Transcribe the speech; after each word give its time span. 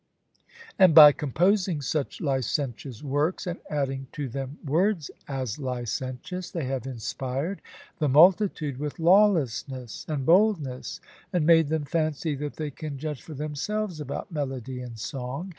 And 0.79 0.95
by 0.95 1.11
composing 1.11 1.79
such 1.79 2.21
licentious 2.21 3.03
works, 3.03 3.45
and 3.45 3.59
adding 3.69 4.07
to 4.13 4.27
them 4.27 4.57
words 4.65 5.11
as 5.27 5.59
licentious, 5.59 6.49
they 6.49 6.63
have 6.65 6.87
inspired 6.87 7.61
the 7.99 8.09
multitude 8.09 8.77
with 8.77 8.97
lawlessness 8.97 10.03
and 10.09 10.25
boldness, 10.25 11.01
and 11.31 11.45
made 11.45 11.67
them 11.67 11.83
fancy 11.85 12.33
that 12.37 12.55
they 12.55 12.71
can 12.71 12.97
judge 12.97 13.21
for 13.21 13.35
themselves 13.35 14.01
about 14.01 14.31
melody 14.31 14.81
and 14.81 14.97
song. 14.97 15.49